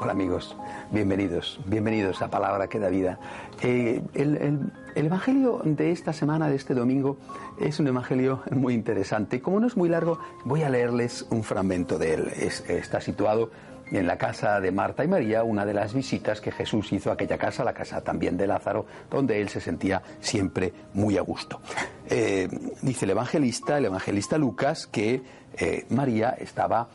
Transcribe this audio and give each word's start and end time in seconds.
Hola 0.00 0.12
amigos, 0.12 0.56
bienvenidos, 0.92 1.58
bienvenidos 1.66 2.22
a 2.22 2.28
Palabra 2.28 2.68
que 2.68 2.78
da 2.78 2.88
vida. 2.88 3.18
Eh, 3.60 4.00
el, 4.14 4.70
Evangelio 4.94 5.60
de 5.64 5.90
esta 5.90 6.12
semana, 6.12 6.48
de 6.48 6.54
este 6.54 6.72
domingo, 6.72 7.16
es 7.58 7.80
un 7.80 7.88
Evangelio 7.88 8.42
muy 8.52 8.74
interesante. 8.74 9.42
Como 9.42 9.58
no 9.58 9.66
es 9.66 9.76
muy 9.76 9.88
largo, 9.88 10.20
voy 10.44 10.62
a 10.62 10.70
leerles 10.70 11.26
un 11.30 11.42
fragmento 11.42 11.98
de 11.98 12.14
él. 12.14 12.28
está 12.68 13.00
situado 13.00 13.50
en 13.90 14.06
la 14.06 14.16
casa 14.16 14.60
de 14.60 14.70
Marta 14.70 15.02
y 15.02 15.08
María, 15.08 15.42
una 15.42 15.66
de 15.66 15.74
las 15.74 15.92
visitas 15.92 16.40
que 16.40 16.52
Jesús 16.52 16.92
hizo 16.92 17.10
a 17.10 17.14
aquella 17.14 17.36
casa, 17.36 17.64
la 17.64 17.72
casa 17.72 18.00
también 18.00 18.36
de 18.36 18.46
Lázaro, 18.46 18.86
donde 19.10 19.40
él 19.40 19.48
se 19.48 19.60
sentía 19.60 20.00
siempre 20.20 20.72
muy 20.94 21.16
a 21.16 21.22
gusto. 21.22 21.60
Eh, 22.08 22.48
dice 22.82 23.04
el 23.04 23.10
evangelista, 23.10 23.78
el 23.78 23.86
evangelista 23.86 24.38
Lucas, 24.38 24.86
que 24.86 25.22
eh, 25.56 25.86
María 25.90 26.36
estaba 26.38 26.88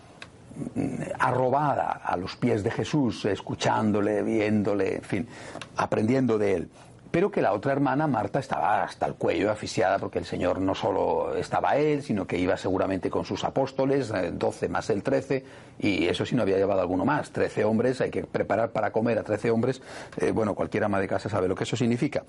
arrobada 1.20 2.02
a 2.04 2.18
los 2.18 2.36
pies 2.36 2.64
de 2.64 2.72
Jesús, 2.72 3.26
escuchándole, 3.26 4.22
viéndole, 4.22 4.96
en 4.96 5.02
fin, 5.02 5.28
aprendiendo 5.78 6.38
de 6.38 6.54
él. 6.56 6.70
Pero 7.14 7.30
que 7.30 7.44
la 7.44 7.54
otra 7.54 7.74
hermana, 7.74 8.08
Marta, 8.08 8.40
estaba 8.40 8.82
hasta 8.82 9.06
el 9.06 9.14
cuello 9.14 9.52
asfixiada 9.52 10.00
porque 10.00 10.18
el 10.18 10.26
Señor 10.26 10.60
no 10.60 10.74
solo 10.74 11.36
estaba 11.36 11.76
él, 11.76 12.02
sino 12.02 12.26
que 12.26 12.40
iba 12.40 12.58
seguramente 12.58 13.12
con 13.12 13.24
sus 13.24 13.44
apóstoles, 13.44 14.12
12 14.34 14.66
eh, 14.66 14.70
más 14.70 14.90
el 14.90 15.04
13, 15.04 15.46
y 15.78 16.08
eso 16.08 16.26
sí 16.26 16.36
no 16.36 16.42
había 16.42 16.58
llevado 16.58 16.82
alguno 16.82 17.06
más, 17.06 17.30
13 17.30 17.66
hombres, 17.66 18.02
hay 18.02 18.10
que 18.10 18.24
preparar 18.24 18.72
para 18.72 18.92
comer 18.92 19.20
a 19.20 19.24
13 19.24 19.52
hombres, 19.52 19.80
eh, 20.18 20.32
bueno, 20.32 20.56
cualquier 20.56 20.86
ama 20.86 21.00
de 21.00 21.08
casa 21.08 21.30
sabe 21.30 21.48
lo 21.48 21.54
que 21.54 21.66
eso 21.66 21.76
significa. 21.76 22.24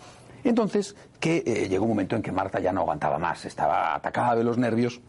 Entonces, 0.45 0.95
que 1.19 1.43
eh, 1.47 1.67
llegó 1.71 1.85
un 1.85 1.93
momento 1.93 2.15
en 2.15 2.21
que 2.21 2.31
Marta 2.31 2.61
ya 2.61 2.71
no 2.71 2.83
aguantaba 2.83 3.19
más, 3.19 3.47
estaba 3.47 3.95
atacada 3.95 4.37
de 4.37 4.45
los 4.45 4.59
nervios, 4.59 5.01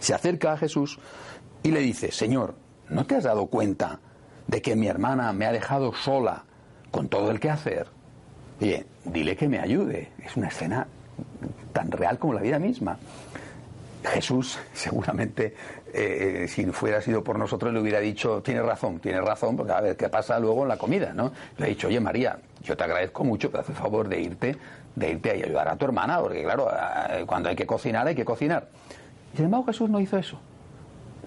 se 0.00 0.14
acerca 0.14 0.52
a 0.52 0.56
Jesús, 0.56 0.98
y 1.62 1.70
le 1.70 1.80
dice, 1.80 2.10
Señor, 2.10 2.54
¿no 2.88 3.06
te 3.06 3.16
has 3.16 3.24
dado 3.24 3.46
cuenta 3.46 4.00
de 4.46 4.62
que 4.62 4.74
mi 4.74 4.88
hermana 4.88 5.32
me 5.32 5.46
ha 5.46 5.52
dejado 5.52 5.94
sola 5.94 6.44
con 6.90 7.08
todo 7.08 7.30
el 7.30 7.38
que 7.38 7.50
hacer? 7.50 7.86
Oye, 8.60 8.86
dile 9.04 9.36
que 9.36 9.48
me 9.48 9.58
ayude. 9.58 10.12
Es 10.24 10.36
una 10.36 10.48
escena 10.48 10.86
tan 11.72 11.90
real 11.90 12.18
como 12.18 12.34
la 12.34 12.40
vida 12.40 12.58
misma. 12.58 12.98
Jesús, 14.02 14.58
seguramente, 14.72 15.54
eh, 15.92 16.46
si 16.48 16.64
fuera 16.66 17.02
sido 17.02 17.22
por 17.22 17.38
nosotros, 17.38 17.72
le 17.72 17.80
hubiera 17.80 18.00
dicho, 18.00 18.42
tiene 18.42 18.62
razón, 18.62 18.98
tiene 18.98 19.20
razón, 19.20 19.56
porque 19.56 19.72
a 19.72 19.80
ver 19.80 19.96
qué 19.96 20.08
pasa 20.08 20.38
luego 20.38 20.62
en 20.62 20.68
la 20.68 20.78
comida, 20.78 21.12
¿no? 21.12 21.32
Le 21.58 21.66
ha 21.66 21.68
dicho, 21.68 21.88
oye 21.88 22.00
María, 22.00 22.38
yo 22.62 22.76
te 22.76 22.84
agradezco 22.84 23.24
mucho, 23.24 23.50
pero 23.50 23.62
haz 23.62 23.68
el 23.68 23.74
favor 23.74 24.08
de 24.08 24.20
irte, 24.20 24.56
de 24.96 25.10
irte 25.10 25.30
a 25.30 25.34
ayudar 25.34 25.68
a 25.68 25.76
tu 25.76 25.84
hermana, 25.84 26.18
porque 26.20 26.42
claro, 26.42 26.68
cuando 27.26 27.50
hay 27.50 27.56
que 27.56 27.66
cocinar, 27.66 28.06
hay 28.06 28.14
que 28.14 28.24
cocinar. 28.24 28.68
Y 29.32 29.36
sin 29.36 29.46
embargo 29.46 29.66
Jesús 29.66 29.90
no 29.90 30.00
hizo 30.00 30.16
eso. 30.16 30.38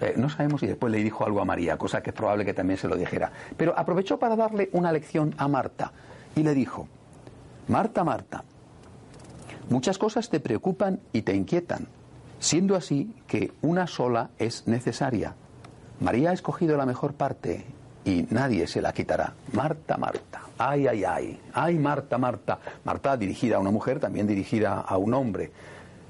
Eh, 0.00 0.14
no 0.16 0.28
sabemos 0.28 0.60
si 0.60 0.66
después 0.66 0.92
le 0.92 0.98
dijo 0.98 1.24
algo 1.24 1.40
a 1.40 1.44
María, 1.44 1.76
cosa 1.76 2.02
que 2.02 2.10
es 2.10 2.16
probable 2.16 2.44
que 2.44 2.54
también 2.54 2.78
se 2.78 2.88
lo 2.88 2.96
dijera. 2.96 3.30
Pero 3.56 3.78
aprovechó 3.78 4.18
para 4.18 4.36
darle 4.36 4.68
una 4.72 4.92
lección 4.92 5.34
a 5.38 5.48
Marta 5.48 5.92
y 6.34 6.42
le 6.42 6.54
dijo, 6.54 6.88
Marta, 7.68 8.04
Marta, 8.04 8.44
muchas 9.70 9.98
cosas 9.98 10.28
te 10.28 10.40
preocupan 10.40 11.00
y 11.12 11.22
te 11.22 11.34
inquietan, 11.34 11.86
siendo 12.40 12.74
así 12.76 13.14
que 13.26 13.52
una 13.62 13.86
sola 13.86 14.30
es 14.38 14.66
necesaria. 14.66 15.34
María 16.00 16.30
ha 16.30 16.34
escogido 16.34 16.76
la 16.76 16.86
mejor 16.86 17.14
parte 17.14 17.64
y 18.04 18.26
nadie 18.30 18.66
se 18.66 18.82
la 18.82 18.92
quitará. 18.92 19.32
Marta, 19.52 19.96
Marta, 19.96 20.42
ay, 20.58 20.88
ay, 20.88 21.04
ay, 21.04 21.40
ay, 21.54 21.78
Marta, 21.78 22.18
Marta. 22.18 22.58
Marta 22.84 23.16
dirigida 23.16 23.56
a 23.56 23.60
una 23.60 23.70
mujer, 23.70 24.00
también 24.00 24.26
dirigida 24.26 24.80
a 24.80 24.96
un 24.98 25.14
hombre. 25.14 25.52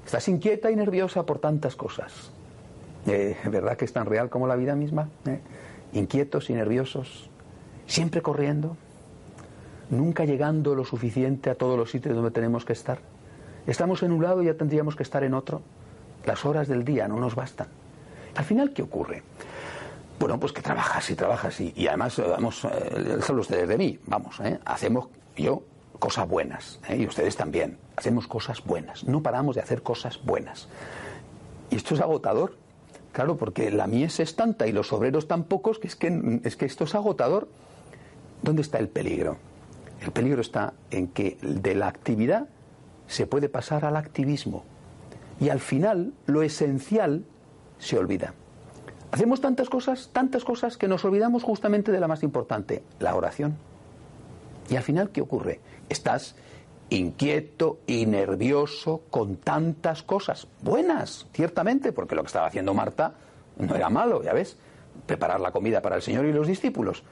Estás 0.05 0.27
inquieta 0.27 0.69
y 0.69 0.75
nerviosa 0.75 1.25
por 1.25 1.39
tantas 1.39 1.75
cosas. 1.75 2.31
Eh, 3.07 3.35
¿verdad 3.45 3.75
que 3.75 3.85
es 3.85 3.93
tan 3.93 4.05
real 4.05 4.29
como 4.29 4.47
la 4.47 4.55
vida 4.55 4.75
misma? 4.75 5.09
¿Eh? 5.25 5.39
Inquietos 5.93 6.49
y 6.49 6.53
nerviosos, 6.53 7.29
siempre 7.87 8.21
corriendo, 8.21 8.77
nunca 9.89 10.25
llegando 10.25 10.75
lo 10.75 10.85
suficiente 10.85 11.49
a 11.49 11.55
todos 11.55 11.77
los 11.77 11.89
sitios 11.89 12.15
donde 12.15 12.31
tenemos 12.31 12.65
que 12.65 12.73
estar. 12.73 12.99
Estamos 13.65 14.03
en 14.03 14.11
un 14.11 14.21
lado 14.21 14.43
y 14.43 14.45
ya 14.45 14.53
tendríamos 14.53 14.95
que 14.95 15.03
estar 15.03 15.23
en 15.23 15.33
otro. 15.33 15.61
Las 16.25 16.45
horas 16.45 16.67
del 16.67 16.85
día 16.85 17.07
no 17.07 17.19
nos 17.19 17.35
bastan. 17.35 17.67
Al 18.35 18.45
final, 18.45 18.73
¿qué 18.73 18.83
ocurre? 18.83 19.23
Bueno, 20.19 20.39
pues 20.39 20.53
que 20.53 20.61
trabajas 20.61 21.09
y 21.09 21.15
trabajas 21.15 21.59
y, 21.59 21.87
además, 21.87 22.19
vamos, 22.19 22.65
eh, 22.65 23.17
ustedes 23.33 23.67
de 23.67 23.77
mí, 23.77 23.99
vamos, 24.05 24.39
¿eh? 24.39 24.59
hacemos 24.65 25.07
yo 25.35 25.63
cosas 26.05 26.29
buenas 26.29 26.79
y 26.87 27.07
ustedes 27.07 27.35
también, 27.35 27.79
hacemos 27.95 28.27
cosas 28.27 28.63
buenas, 28.63 29.05
no 29.05 29.23
paramos 29.23 29.55
de 29.55 29.61
hacer 29.61 29.81
cosas 29.81 30.19
buenas. 30.23 30.67
Y 31.71 31.77
esto 31.77 31.95
es 31.95 32.01
agotador, 32.01 32.53
Claro, 33.11 33.37
porque 33.37 33.71
la 33.71 33.87
mies 33.87 34.19
es 34.19 34.35
tanta 34.35 34.67
y 34.67 34.71
los 34.73 34.91
obreros 34.91 35.27
tan 35.27 35.45
pocos 35.45 35.79
que 35.79 35.87
es 35.87 35.95
que, 35.95 36.41
es 36.43 36.57
que 36.57 36.65
esto 36.65 36.83
es 36.83 36.93
agotador. 36.95 37.47
¿Dónde 38.43 38.61
está 38.61 38.77
el 38.77 38.89
peligro? 38.89 39.37
El 40.01 40.11
peligro 40.11 40.41
está 40.41 40.73
en 40.91 41.07
que 41.07 41.37
de 41.41 41.75
la 41.75 41.87
actividad 41.87 42.49
se 43.07 43.25
puede 43.25 43.47
pasar 43.47 43.85
al 43.85 43.95
activismo. 43.95 44.65
Y 45.39 45.47
al 45.47 45.61
final 45.61 46.11
lo 46.25 46.43
esencial 46.43 47.23
se 47.79 47.97
olvida. 47.97 48.33
Hacemos 49.11 49.39
tantas 49.39 49.69
cosas, 49.69 50.09
tantas 50.11 50.43
cosas 50.43 50.75
que 50.75 50.89
nos 50.89 51.05
olvidamos 51.05 51.41
justamente 51.41 51.93
de 51.93 52.01
la 52.01 52.09
más 52.09 52.21
importante, 52.21 52.83
la 52.99 53.15
oración. 53.15 53.55
Y 54.69 54.75
al 54.75 54.83
final, 54.83 55.09
¿qué 55.09 55.21
ocurre? 55.21 55.59
Estás 55.89 56.35
inquieto 56.89 57.79
y 57.87 58.05
nervioso 58.05 59.03
con 59.09 59.37
tantas 59.37 60.03
cosas, 60.03 60.47
buenas, 60.61 61.27
ciertamente, 61.33 61.91
porque 61.91 62.15
lo 62.15 62.21
que 62.21 62.27
estaba 62.27 62.47
haciendo 62.47 62.73
Marta 62.73 63.13
no 63.57 63.75
era 63.75 63.89
malo, 63.89 64.21
ya 64.23 64.33
ves, 64.33 64.57
preparar 65.05 65.39
la 65.39 65.51
comida 65.51 65.81
para 65.81 65.95
el 65.95 66.01
Señor 66.01 66.25
y 66.25 66.33
los 66.33 66.47
discípulos. 66.47 67.03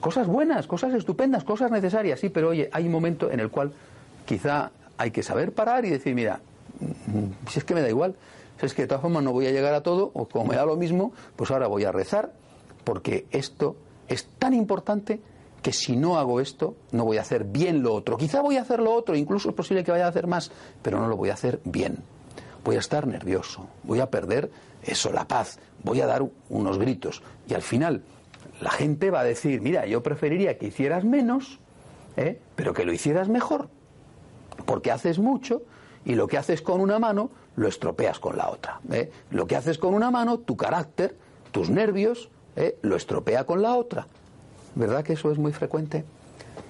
Cosas 0.00 0.26
buenas, 0.26 0.66
cosas 0.66 0.94
estupendas, 0.94 1.44
cosas 1.44 1.70
necesarias, 1.70 2.20
sí, 2.20 2.28
pero 2.28 2.50
oye, 2.50 2.68
hay 2.72 2.86
un 2.86 2.92
momento 2.92 3.30
en 3.30 3.40
el 3.40 3.50
cual 3.50 3.72
quizá 4.26 4.70
hay 4.96 5.10
que 5.10 5.22
saber 5.22 5.52
parar 5.52 5.84
y 5.84 5.90
decir, 5.90 6.14
mira, 6.14 6.40
si 7.48 7.58
es 7.58 7.64
que 7.64 7.74
me 7.74 7.80
da 7.80 7.88
igual, 7.88 8.14
si 8.58 8.66
es 8.66 8.74
que 8.74 8.82
de 8.82 8.88
todas 8.88 9.02
formas 9.02 9.22
no 9.22 9.32
voy 9.32 9.46
a 9.46 9.50
llegar 9.50 9.74
a 9.74 9.82
todo, 9.82 10.10
o 10.14 10.26
como 10.26 10.46
me 10.46 10.56
da 10.56 10.66
lo 10.66 10.76
mismo, 10.76 11.12
pues 11.36 11.50
ahora 11.50 11.66
voy 11.66 11.84
a 11.84 11.92
rezar, 11.92 12.32
porque 12.84 13.26
esto 13.30 13.76
es 14.08 14.26
tan 14.38 14.52
importante 14.52 15.20
que 15.62 15.72
si 15.72 15.96
no 15.96 16.18
hago 16.18 16.40
esto, 16.40 16.76
no 16.92 17.04
voy 17.04 17.18
a 17.18 17.22
hacer 17.22 17.44
bien 17.44 17.82
lo 17.82 17.94
otro. 17.94 18.16
Quizá 18.16 18.40
voy 18.40 18.56
a 18.56 18.62
hacer 18.62 18.80
lo 18.80 18.92
otro, 18.92 19.14
incluso 19.14 19.50
es 19.50 19.54
posible 19.54 19.84
que 19.84 19.90
vaya 19.90 20.06
a 20.06 20.08
hacer 20.08 20.26
más, 20.26 20.50
pero 20.82 20.98
no 20.98 21.08
lo 21.08 21.16
voy 21.16 21.30
a 21.30 21.34
hacer 21.34 21.60
bien. 21.64 21.98
Voy 22.64 22.76
a 22.76 22.80
estar 22.80 23.06
nervioso, 23.06 23.66
voy 23.82 24.00
a 24.00 24.10
perder 24.10 24.50
eso, 24.82 25.12
la 25.12 25.26
paz, 25.26 25.58
voy 25.82 26.00
a 26.00 26.06
dar 26.06 26.24
unos 26.48 26.78
gritos. 26.78 27.22
Y 27.48 27.54
al 27.54 27.62
final, 27.62 28.02
la 28.60 28.70
gente 28.70 29.10
va 29.10 29.20
a 29.20 29.24
decir, 29.24 29.60
mira, 29.60 29.86
yo 29.86 30.02
preferiría 30.02 30.58
que 30.58 30.66
hicieras 30.66 31.04
menos, 31.04 31.58
¿eh? 32.16 32.40
pero 32.56 32.74
que 32.74 32.84
lo 32.84 32.92
hicieras 32.92 33.28
mejor, 33.28 33.68
porque 34.66 34.90
haces 34.90 35.18
mucho 35.18 35.62
y 36.04 36.14
lo 36.14 36.26
que 36.26 36.38
haces 36.38 36.62
con 36.62 36.80
una 36.80 36.98
mano 36.98 37.30
lo 37.56 37.68
estropeas 37.68 38.18
con 38.18 38.36
la 38.36 38.48
otra. 38.50 38.80
¿eh? 38.90 39.10
Lo 39.30 39.46
que 39.46 39.56
haces 39.56 39.78
con 39.78 39.94
una 39.94 40.10
mano, 40.10 40.38
tu 40.38 40.56
carácter, 40.56 41.16
tus 41.52 41.70
nervios, 41.70 42.30
¿eh? 42.56 42.78
lo 42.82 42.96
estropea 42.96 43.44
con 43.44 43.62
la 43.62 43.74
otra. 43.76 44.06
¿Verdad 44.74 45.04
que 45.04 45.14
eso 45.14 45.30
es 45.30 45.38
muy 45.38 45.52
frecuente? 45.52 46.04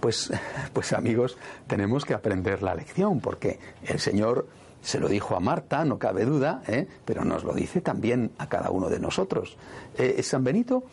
Pues, 0.00 0.30
pues 0.72 0.92
amigos, 0.92 1.36
tenemos 1.66 2.04
que 2.04 2.14
aprender 2.14 2.62
la 2.62 2.74
lección, 2.74 3.20
porque 3.20 3.58
el 3.86 3.98
Señor 3.98 4.46
se 4.82 4.98
lo 4.98 5.08
dijo 5.08 5.36
a 5.36 5.40
Marta, 5.40 5.84
no 5.84 5.98
cabe 5.98 6.24
duda, 6.24 6.62
¿eh? 6.66 6.88
pero 7.04 7.24
nos 7.24 7.44
lo 7.44 7.52
dice 7.52 7.80
también 7.80 8.30
a 8.38 8.48
cada 8.48 8.70
uno 8.70 8.88
de 8.88 8.98
nosotros. 8.98 9.56
Eh, 9.98 10.22
San 10.22 10.42
Benito, 10.42 10.84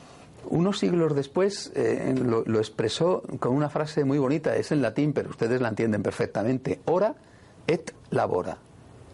unos 0.50 0.80
siglos 0.80 1.16
después, 1.16 1.72
eh, 1.76 2.14
lo, 2.18 2.58
expresó 2.58 3.24
con 3.40 3.54
una 3.54 3.70
frase 3.70 4.04
muy 4.04 4.18
bonita, 4.18 4.56
es 4.56 4.72
en 4.72 4.82
latín, 4.82 5.14
pero 5.14 5.30
ustedes 5.30 5.62
la 5.62 5.70
entienden 5.70 6.04
perfectamente. 6.04 6.82
Ora 6.86 7.16
et 7.66 7.94
labora. 8.12 8.58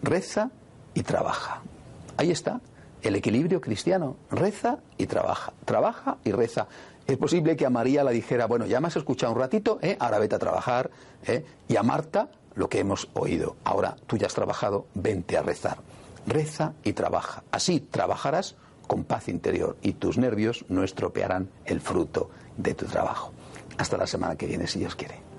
Reza 0.01 0.51
y 0.93 1.03
trabaja. 1.03 1.61
Ahí 2.17 2.31
está, 2.31 2.61
el 3.01 3.15
equilibrio 3.15 3.61
cristiano. 3.61 4.17
Reza 4.29 4.79
y 4.97 5.07
trabaja. 5.07 5.53
Trabaja 5.65 6.17
y 6.23 6.31
reza 6.31 6.67
es 7.07 7.17
posible 7.17 7.55
que 7.55 7.65
a 7.65 7.69
María 7.69 8.03
la 8.03 8.11
dijera, 8.11 8.47
bueno, 8.47 8.65
ya 8.65 8.79
me 8.79 8.87
has 8.87 8.95
escuchado 8.95 9.33
un 9.33 9.39
ratito, 9.39 9.79
¿eh? 9.81 9.97
ahora 9.99 10.19
vete 10.19 10.35
a 10.35 10.39
trabajar, 10.39 10.89
¿eh? 11.25 11.45
y 11.67 11.75
a 11.75 11.83
Marta 11.83 12.29
lo 12.55 12.69
que 12.69 12.79
hemos 12.79 13.09
oído, 13.13 13.55
ahora 13.63 13.95
tú 14.07 14.17
ya 14.17 14.27
has 14.27 14.33
trabajado, 14.33 14.87
vente 14.93 15.37
a 15.37 15.41
rezar. 15.41 15.77
Reza 16.25 16.73
y 16.83 16.93
trabaja. 16.93 17.43
Así 17.51 17.81
trabajarás 17.81 18.55
con 18.87 19.03
paz 19.03 19.27
interior 19.27 19.75
y 19.81 19.93
tus 19.93 20.17
nervios 20.17 20.65
no 20.69 20.83
estropearán 20.83 21.49
el 21.65 21.81
fruto 21.81 22.29
de 22.57 22.73
tu 22.73 22.85
trabajo. 22.85 23.33
Hasta 23.77 23.97
la 23.97 24.07
semana 24.07 24.35
que 24.35 24.45
viene, 24.45 24.67
si 24.67 24.79
Dios 24.79 24.95
quiere. 24.95 25.32